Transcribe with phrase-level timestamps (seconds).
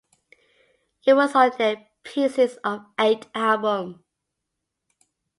[1.05, 4.03] It was on their "Pieces of Eight" album.